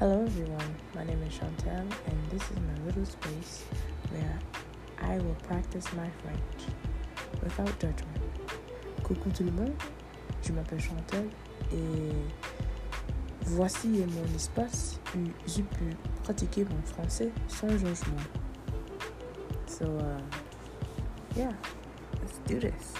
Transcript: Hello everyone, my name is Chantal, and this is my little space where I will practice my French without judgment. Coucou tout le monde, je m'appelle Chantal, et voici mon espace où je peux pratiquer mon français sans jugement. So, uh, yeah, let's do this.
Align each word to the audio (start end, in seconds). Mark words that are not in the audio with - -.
Hello 0.00 0.24
everyone, 0.24 0.74
my 0.94 1.04
name 1.04 1.22
is 1.28 1.34
Chantal, 1.36 1.84
and 2.06 2.30
this 2.30 2.42
is 2.50 2.56
my 2.56 2.86
little 2.86 3.04
space 3.04 3.64
where 4.10 4.38
I 5.02 5.18
will 5.18 5.36
practice 5.46 5.92
my 5.92 6.08
French 6.22 6.72
without 7.42 7.78
judgment. 7.78 8.16
Coucou 9.02 9.28
tout 9.28 9.44
le 9.44 9.50
monde, 9.50 9.74
je 10.42 10.52
m'appelle 10.52 10.80
Chantal, 10.80 11.26
et 11.70 12.14
voici 13.42 13.88
mon 13.88 14.34
espace 14.34 14.98
où 15.14 15.18
je 15.46 15.60
peux 15.60 15.94
pratiquer 16.22 16.64
mon 16.64 16.80
français 16.80 17.30
sans 17.46 17.68
jugement. 17.68 18.24
So, 19.66 19.84
uh, 19.84 20.22
yeah, 21.36 21.52
let's 22.22 22.38
do 22.46 22.58
this. 22.58 22.94